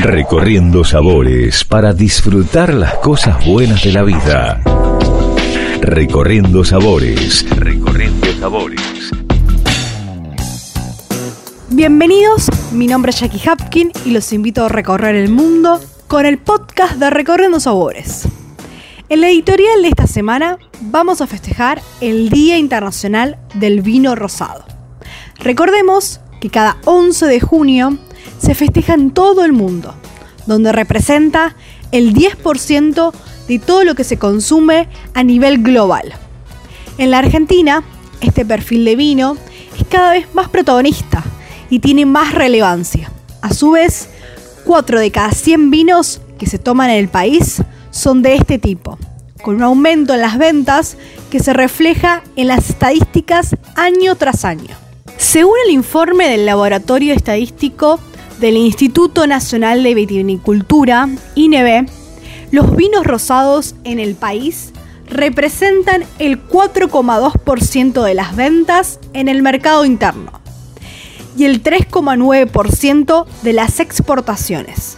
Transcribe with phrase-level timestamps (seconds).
[0.00, 4.62] Recorriendo sabores para disfrutar las cosas buenas de la vida.
[5.80, 7.44] Recorriendo sabores.
[7.50, 8.80] Recorriendo sabores.
[11.70, 16.38] Bienvenidos, mi nombre es Jackie Hapkin y los invito a recorrer el mundo con el
[16.38, 18.28] podcast de Recorriendo Sabores.
[19.08, 24.64] En la editorial de esta semana vamos a festejar el Día Internacional del Vino Rosado.
[25.40, 27.98] Recordemos que cada 11 de junio
[28.38, 29.94] se festeja en todo el mundo,
[30.46, 31.54] donde representa
[31.92, 33.12] el 10%
[33.48, 36.12] de todo lo que se consume a nivel global.
[36.98, 37.82] En la Argentina,
[38.20, 39.36] este perfil de vino
[39.78, 41.22] es cada vez más protagonista
[41.70, 43.10] y tiene más relevancia.
[43.40, 44.08] A su vez,
[44.64, 48.98] 4 de cada 100 vinos que se toman en el país son de este tipo,
[49.42, 50.96] con un aumento en las ventas
[51.30, 54.76] que se refleja en las estadísticas año tras año.
[55.16, 57.98] Según el informe del Laboratorio Estadístico
[58.40, 61.88] del Instituto Nacional de Vitivinicultura, INEB,
[62.50, 64.72] los vinos rosados en el país
[65.08, 70.32] representan el 4,2% de las ventas en el mercado interno
[71.36, 74.96] y el 3,9% de las exportaciones.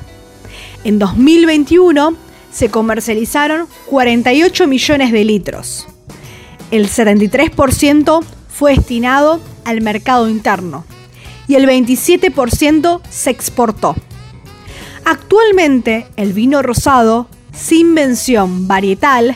[0.84, 2.14] En 2021
[2.52, 5.86] se comercializaron 48 millones de litros.
[6.70, 10.84] El 73% fue destinado al mercado interno
[11.50, 13.96] y el 27% se exportó.
[15.04, 19.34] Actualmente el vino rosado sin mención varietal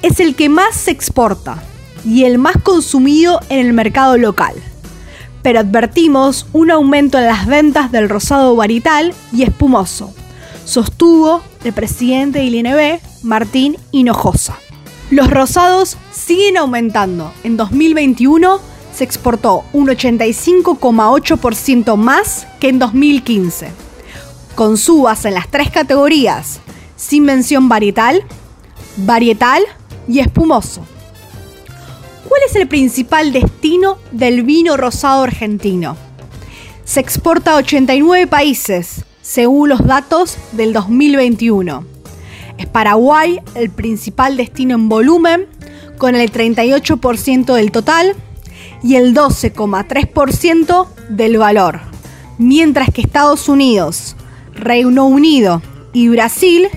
[0.00, 1.62] es el que más se exporta
[2.06, 4.54] y el más consumido en el mercado local.
[5.42, 10.14] Pero advertimos un aumento en las ventas del rosado varietal y espumoso,
[10.64, 14.56] sostuvo el presidente del INB, Martín Hinojosa.
[15.10, 17.30] Los rosados siguen aumentando.
[17.44, 23.70] En 2021 se exportó un 85,8% más que en 2015,
[24.54, 26.60] con subas en las tres categorías,
[26.96, 28.22] sin mención varietal,
[28.98, 29.62] varietal
[30.06, 30.86] y espumoso.
[32.28, 35.96] ¿Cuál es el principal destino del vino rosado argentino?
[36.84, 41.84] Se exporta a 89 países, según los datos del 2021.
[42.58, 45.46] Es Paraguay el principal destino en volumen,
[45.98, 48.16] con el 38% del total
[48.82, 51.80] y el 12,3% del valor,
[52.38, 54.16] mientras que Estados Unidos,
[54.54, 55.62] Reino Unido
[55.92, 56.68] y Brasil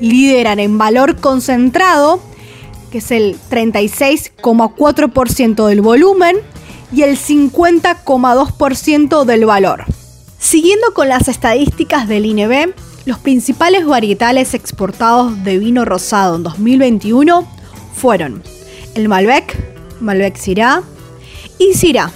[0.00, 2.20] lideran en valor concentrado,
[2.90, 6.36] que es el 36,4% del volumen
[6.92, 9.84] y el 50,2% del valor.
[10.38, 12.74] Siguiendo con las estadísticas del INB,
[13.06, 17.46] los principales varietales exportados de vino rosado en 2021
[17.94, 18.42] fueron
[18.94, 19.56] el Malbec,
[20.00, 20.82] Malbec Syrah
[21.58, 22.10] y Syrah.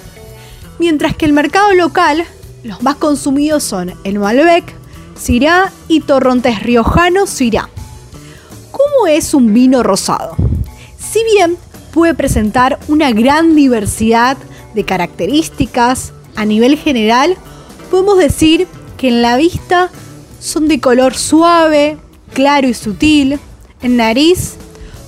[0.78, 2.24] Mientras que el mercado local,
[2.62, 4.74] los más consumidos son el Malbec,
[5.18, 7.68] Syrah y Torrontés Riojano Syrah.
[8.70, 10.36] ¿Cómo es un vino rosado?
[10.98, 11.56] Si bien
[11.92, 14.36] puede presentar una gran diversidad
[14.74, 17.36] de características, a nivel general
[17.90, 19.90] podemos decir que en la vista
[20.40, 21.98] son de color suave,
[22.34, 23.40] claro y sutil.
[23.82, 24.56] En nariz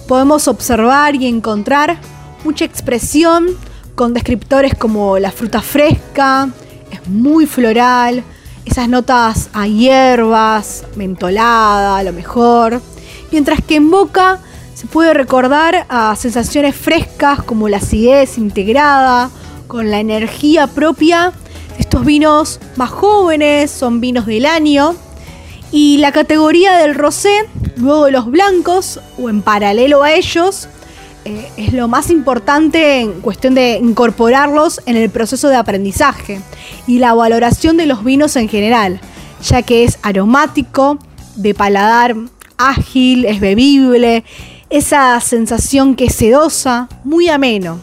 [0.09, 2.01] podemos observar y encontrar
[2.45, 3.57] mucha expresión
[3.95, 6.49] con descriptores como la fruta fresca,
[6.91, 8.23] es muy floral,
[8.65, 12.81] esas notas a hierbas, mentolada a lo mejor.
[13.31, 14.39] Mientras que en boca
[14.75, 19.31] se puede recordar a sensaciones frescas como la acidez integrada,
[19.67, 21.33] con la energía propia
[21.81, 24.95] estos vinos más jóvenes son vinos del año.
[25.73, 30.69] Y la categoría del rosé, luego de los blancos, o en paralelo a ellos,
[31.25, 36.41] eh, es lo más importante en cuestión de incorporarlos en el proceso de aprendizaje
[36.87, 39.01] y la valoración de los vinos en general,
[39.43, 40.99] ya que es aromático,
[41.37, 42.17] de paladar
[42.59, 44.25] ágil, es bebible,
[44.69, 47.81] esa sensación que es sedosa, muy ameno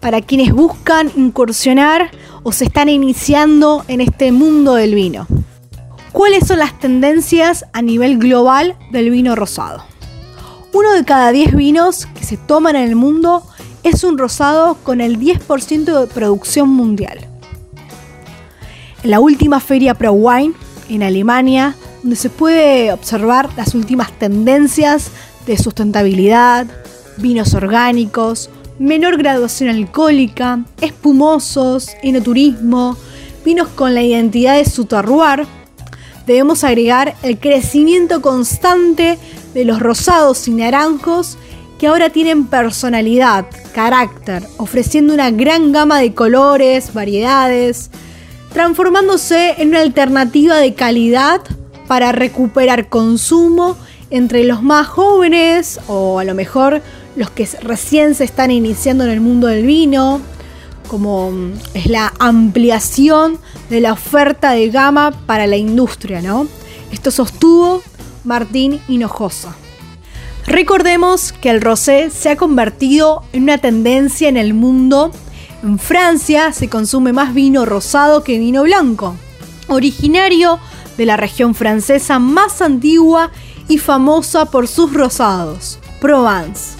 [0.00, 2.10] para quienes buscan incursionar
[2.42, 5.26] o se están iniciando en este mundo del vino.
[6.12, 9.84] ¿Cuáles son las tendencias a nivel global del vino rosado?
[10.78, 13.42] Uno de cada 10 vinos que se toman en el mundo
[13.82, 17.18] es un rosado con el 10% de producción mundial.
[19.02, 20.54] En la última feria Pro Wine
[20.88, 25.10] en Alemania, donde se puede observar las últimas tendencias
[25.46, 26.68] de sustentabilidad,
[27.16, 28.48] vinos orgánicos,
[28.78, 32.96] menor graduación alcohólica, espumosos, enoturismo,
[33.44, 35.44] vinos con la identidad de su terroir,
[36.24, 39.18] debemos agregar el crecimiento constante
[39.58, 41.36] de los rosados y naranjos
[41.80, 47.90] que ahora tienen personalidad, carácter, ofreciendo una gran gama de colores, variedades,
[48.52, 51.40] transformándose en una alternativa de calidad
[51.88, 53.76] para recuperar consumo
[54.10, 56.80] entre los más jóvenes o a lo mejor
[57.16, 60.20] los que recién se están iniciando en el mundo del vino,
[60.86, 63.40] como mm, es la ampliación
[63.70, 66.46] de la oferta de gama para la industria, ¿no?
[66.92, 67.82] Esto sostuvo
[68.28, 69.56] Martín Hinojosa.
[70.46, 75.10] Recordemos que el rosé se ha convertido en una tendencia en el mundo.
[75.62, 79.16] En Francia se consume más vino rosado que vino blanco,
[79.68, 80.60] originario
[80.98, 83.30] de la región francesa más antigua
[83.66, 86.76] y famosa por sus rosados, Provence.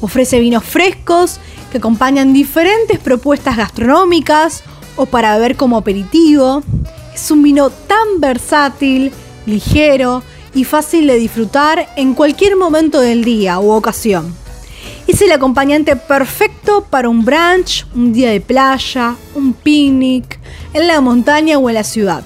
[0.00, 1.40] Ofrece vinos frescos
[1.70, 4.62] que acompañan diferentes propuestas gastronómicas
[4.96, 6.62] o para beber como aperitivo.
[7.14, 9.12] Es un vino tan versátil,
[9.44, 10.22] ligero
[10.54, 14.34] y fácil de disfrutar en cualquier momento del día u ocasión.
[15.06, 20.38] Es el acompañante perfecto para un brunch, un día de playa, un picnic,
[20.72, 22.22] en la montaña o en la ciudad.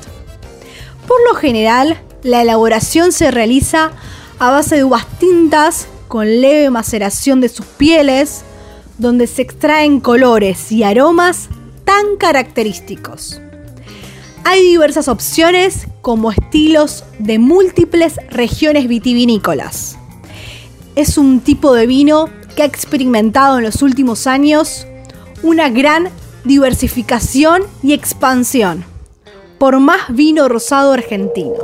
[1.06, 3.92] Por lo general, la elaboración se realiza
[4.38, 8.44] a base de uvas tintas con leve maceración de sus pieles,
[8.98, 11.48] donde se extraen colores y aromas
[11.84, 13.40] tan característicos.
[14.44, 19.96] Hay diversas opciones como estilos de múltiples regiones vitivinícolas.
[20.96, 24.86] Es un tipo de vino que ha experimentado en los últimos años
[25.42, 26.10] una gran
[26.44, 28.84] diversificación y expansión
[29.58, 31.54] por más vino rosado argentino.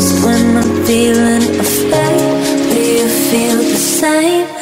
[0.00, 2.72] When I'm feeling afraid?
[2.72, 4.61] Do you feel the same?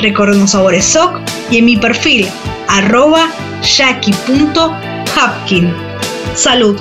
[0.00, 1.20] Recorriendo Sabores SOC
[1.50, 2.28] y en mi perfil
[2.68, 3.28] arroba
[3.62, 4.70] jackie.hapkin.
[6.34, 6.80] Salud.